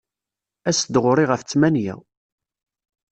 As-d 0.69 0.93
ɣur-i 1.03 1.25
ɣef 1.25 1.41
ttmenya. 1.43 1.95